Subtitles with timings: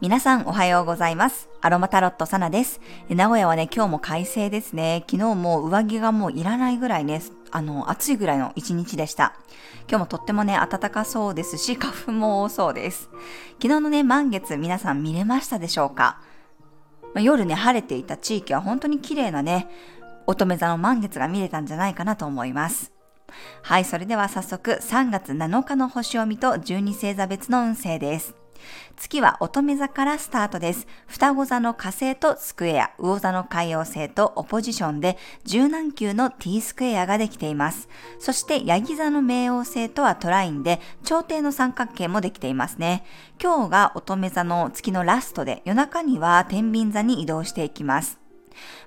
[0.00, 1.48] 皆さんおはようございます。
[1.60, 2.80] アロマタロットサナです。
[3.08, 5.04] 名古屋はね、今日も快晴ですね。
[5.10, 9.34] 昨日も上着がもういらないぐらいね、あの、暑いぐらいの一日でした。
[9.88, 13.10] 今日もとってもね、暖かそうですし、花粉も多そうです。
[13.60, 16.22] 昨日のね、満月皆さん見れましたでしょうか、
[17.14, 19.68] まあ、夜ね、晴れていた地域は本当に綺麗なね、
[20.26, 22.92] 乙女座の満月が見れたんじゃないかなと思います。
[23.62, 28.34] はい、それでは早速3月7日の星読みと12星座別の運勢です。
[28.96, 30.86] 月は乙女座からスタートです。
[31.06, 37.88] 双子座の火星とスクエア、魚座の海洋星とオポジションで柔軟球の T スクエアができています。
[38.18, 43.04] そしてヤギ座の冥王星とはトラインで朝廷の三角形もできていますね。
[43.42, 48.20] 今日が乙女座の月のラストで夜中には天秤座に移動していきます。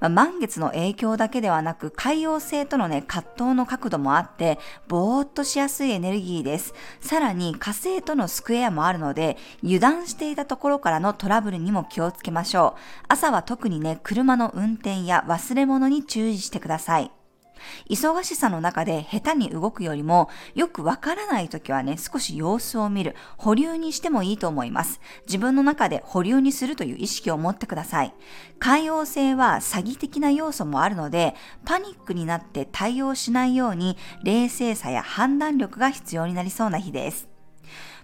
[0.00, 6.74] まあ、満月の影響だけではなく、海洋星とのね、葛藤の角度もあって、ぼーっとしやすいエネルギーです。
[7.00, 12.80] さらに火星とのスクエアもあるので、油断していたところからのトラブルにも気をつけましょう。
[13.08, 17.10] 朝は特にね、車の運転や忘れ物に注意してください。
[17.88, 25.00] 忙しさの中で下手に動くよりも、よくわからない時はね、少し様子を見る、保留にしてもいいと思います。
[25.26, 28.14] 自分の中で保留にするという意識を持ってください。
[28.58, 37.29] 海王星は詐欺的な要素もあるので、パニックになって対応しないように、冷静さや判断力が必要になりそうな日です。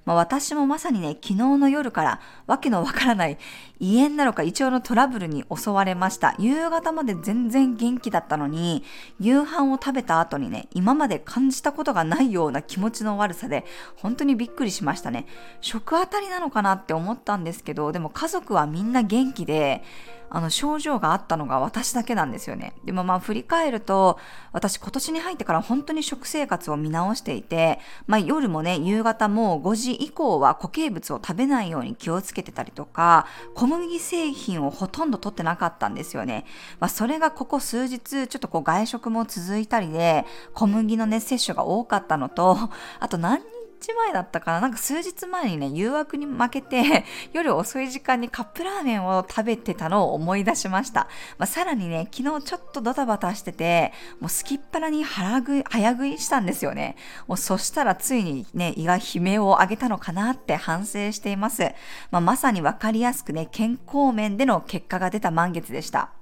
[0.07, 3.39] まあ、私もまさにね、昨日の夜からわけのわからない
[3.81, 6.35] 胃炎なのか胃腸のトラブルに襲われました。
[6.39, 8.85] 夕方まで全然元気だったのに、
[9.21, 15.27] 夕飯を食べた後にね、今まで感じたことがないような気持ちの悪さで、本当にびっくりしましたね。
[15.61, 19.83] 食あたりなのかなって思ったんですけど、でも家族はみんな元気で、
[20.29, 22.75] あの症状があったのが私だけなんですよね。
[22.85, 24.19] でもまあ振り返ると、
[24.53, 36.45] 私今年に入ってから本当に食生活を見直していて、まあ夜もね、夕方も5時以降は固形物を食べないように気をつけてたりとか、小麦製品をほとんど取ってなかったんですよね。
[36.81, 40.25] まあそれがここ数日、ちょっとこう外食も続いたりで、
[40.55, 42.59] 小麦のね、摂取が多かったのと、
[43.01, 43.43] あと何
[43.81, 51.09] 日前だったかななんか数日前にね、誘惑に負けて、 夜遅い時間にカップラーメンを食べてたのを思い出しました。
[51.39, 56.97] まあ、さらにね、昨日ちょっとドタバタしてて、もうすきっ腹に腹食い、早食いしたんですよね。
[57.27, 61.73] もうそしたらついにね、胃が悲鳴を上げたのかなって反省しています。
[62.11, 66.16] まあ、まさにわかりやすくね、健康面での結果が出た満月でした。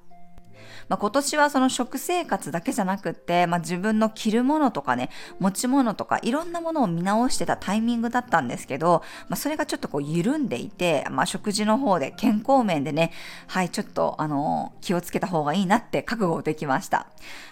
[0.89, 13.13] まあ、今年はその食生活だけじゃなくって、まあ、自分の着るものとかね、持ち物とかいろんなものを見直してたタイミングだったんですけど、まあ、それがちょっとこう緩んでいて、まあ、食事の方で健康面でね、
[13.47, 17.07] はい、ちょっとあの、気をつけた方がいいなって覚悟できました。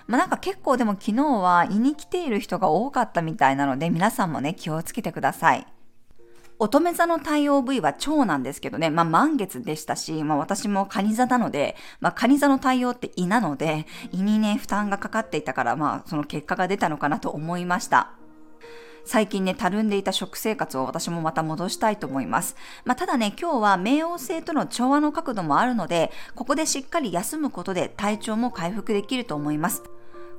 [0.07, 5.72] まあ、なんか結構でも昨日は胃に来ている人が多かったみたいなので、皆さんもね、気をつけてください。
[6.59, 18.13] 乙女座の太陽部位は蝶なんですけどね、まあ満月でしたし、まあ私も蟹座なので、まあ蟹座の太陽って胃なので、胃にね、負担がかかっていたから、まあその結果が出たのかなと思いました。
[19.05, 22.55] 最近ね、たるんでいた食生活を私もまた戻したいと思います。
[22.85, 29.83] まあ、ただね、今日は冥王星との調和の角度もあるので、ここでしっかり休むことで体調も回復できると思います。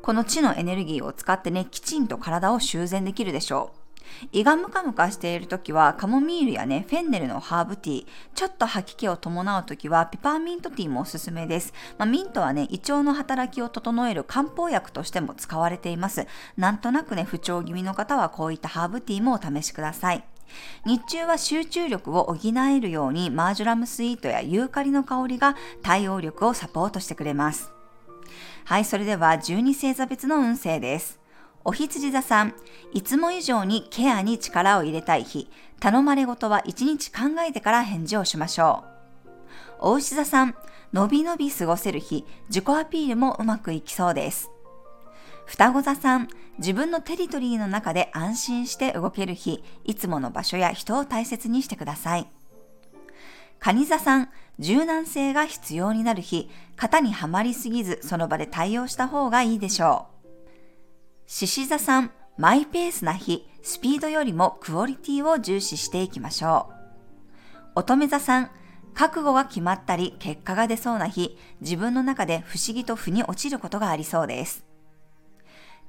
[0.01, 3.82] この地のエネルギーを使ってね、きちんと体を修繕できるでしょう。
[4.31, 11.73] 胃がムカムカしている時はカモミールやね、フェンネルのハーブティー、ちょっと吐き気を伴う時はピパーミントティーもおすすめです。
[11.97, 16.27] まあ、ミントはね、胃腸の働きを整える漢方薬としても使われています。
[16.57, 20.23] なんとなくね、不調気味の方はこういったハーブティーもお試しください。
[20.85, 27.71] 日中は集中力を補えるようにマージュラムスイートやユーカリの香りが対応力をサポートしてくれます。
[28.65, 31.22] はい、それでは12星座別の運勢です。
[31.65, 32.53] お羊座さん、
[32.93, 38.93] いつも以上にケアに力を入れたい日、頼まれ事は一日考えてから返事をしましょう。
[39.79, 40.55] お牛座さん、
[40.91, 44.51] のびのび過ごせる日、自己アピールもうまくいきそうです。
[45.45, 52.27] 双子座さん、自分のテリトリーの中で安心して動ける日、いつもの場所や人を大切にしてください。
[53.59, 54.29] 蟹座さん、
[54.59, 60.12] 柔軟性が必要になる日、型にはまりすぎずその場で対応した方がいいでしょう。
[61.25, 66.73] 獅子座さん、マイペースな日、スピードよりもクオリティを重視していきましょう。
[67.75, 68.51] 乙女座さん、
[68.93, 74.65] 覚悟が決まったり結果が出そうな日、自分の中で不思議と腑に落ちることがありそうです。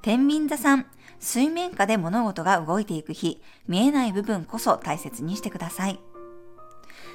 [0.02, 0.86] 天秤座さん、
[1.18, 5.98] 水面下で物事が動いていく日、見えない部分こそ大切にしてください。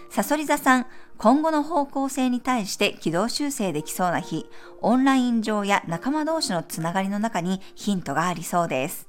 [0.10, 0.86] サソリ座さん、
[1.18, 4.50] 今後の方向性に対して軌道修正できそうな日、
[4.82, 9.08] オンライン上や仲間同士のつながりの中にヒントがありそうです。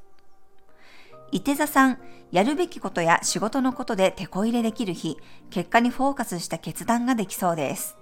[1.32, 1.98] 伊手座さん、
[2.32, 5.16] やるべきことや仕事のことで手こ入れできる日、
[5.48, 7.96] 結果にフォーカスした決断ができそうです。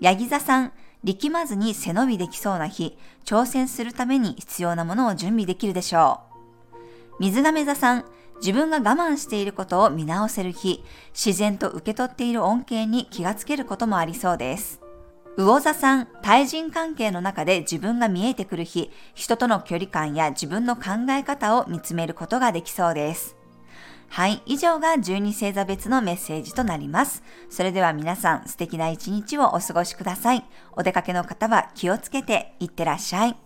[0.00, 0.72] ヤギ座さん、
[1.04, 7.20] 力まずに背伸びできそうな日、挑戦するために必要なものを準備できるでしょう。
[7.20, 8.04] 水亀座さん、
[8.42, 10.82] 自分が我慢していることを見直せる日、
[11.14, 14.80] 自然と受け取っている恩恵に気がつけることもありそうです。
[15.38, 23.36] 魚座さん、対人関係の中で自分が見えてくる日、人との距離感や自分の考え方を見つめることができそうです。
[24.08, 27.22] はい、以上が12星座別のメッセージとなります。
[27.48, 30.44] それでは皆さん素敵な一日をお過ごしください。
[30.72, 33.41] お出かけの方は気をつけていってらっしゃい。